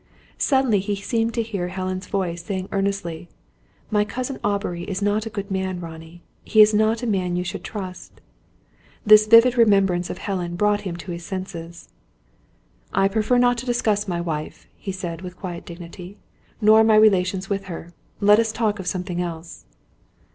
[0.39, 3.29] Suddenly he seemed to hear Helen's voice saying earnestly:
[3.91, 7.43] "My cousin Aubrey is not a good man, Ronnie; he is not a man you
[7.43, 8.19] should trust."
[9.05, 11.87] This vivid remembrance of Helen, brought him to his senses.
[12.91, 16.17] "I prefer not to discuss my wife," he said, with quiet dignity;
[16.59, 17.93] "nor my relations with her.
[18.19, 19.65] Let us talk of something else."